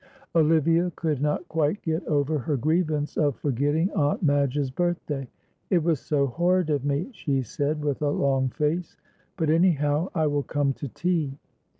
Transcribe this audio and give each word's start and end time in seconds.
Olivia 0.35 0.91
could 0.95 1.21
not 1.21 1.47
quite 1.47 1.79
get 1.83 2.03
over 2.07 2.39
her 2.39 2.57
grievance 2.57 3.17
of 3.17 3.35
forgetting 3.35 3.91
Aunt 3.91 4.23
Madge's 4.23 4.71
birthday. 4.71 5.27
"It 5.69 5.83
was 5.83 5.99
so 5.99 6.25
horrid 6.25 6.71
of 6.71 6.83
me," 6.83 7.09
she 7.13 7.43
said, 7.43 7.85
with 7.85 8.01
a 8.01 8.09
long 8.09 8.49
face, 8.49 8.97
"but, 9.37 9.51
anyhow, 9.51 10.09
I 10.15 10.25
will 10.25 10.41
come 10.41 10.73
to 10.73 10.87
tea." 10.87 11.37